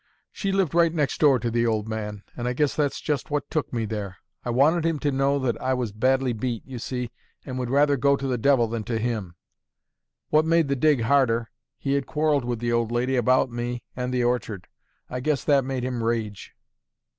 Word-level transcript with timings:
She 0.31 0.51
lived 0.51 0.73
right 0.73 0.91
next 0.91 1.19
door 1.19 1.37
to 1.37 1.51
the 1.51 1.67
old 1.67 1.87
man, 1.87 2.23
and 2.35 2.47
I 2.47 2.53
guess 2.53 2.75
that's 2.75 2.99
just 3.01 3.29
what 3.29 3.51
took 3.51 3.71
me 3.71 3.85
there. 3.85 4.17
I 4.43 4.49
wanted 4.49 4.83
him 4.83 4.97
to 4.97 5.11
know 5.11 5.37
that 5.37 5.61
I 5.61 5.75
was 5.75 5.91
badly 5.91 6.33
beat, 6.33 6.65
you 6.65 6.79
see, 6.79 7.11
and 7.45 7.59
would 7.59 7.69
rather 7.69 7.97
go 7.97 8.15
to 8.17 8.25
the 8.25 8.39
devil 8.39 8.65
than 8.67 8.83
to 8.85 8.97
him. 8.97 9.35
What 10.31 10.43
made 10.43 10.69
the 10.69 10.75
dig 10.75 11.01
harder, 11.01 11.51
he 11.77 11.93
had 11.93 12.07
quarrelled 12.07 12.45
with 12.45 12.57
the 12.57 12.71
old 12.71 12.91
lady 12.91 13.15
about 13.15 13.51
me 13.51 13.83
and 13.95 14.11
the 14.11 14.23
orchard: 14.23 14.67
I 15.07 15.19
guess 15.19 15.43
that 15.43 15.65
made 15.65 15.83
him 15.83 16.03
rage. 16.03 16.53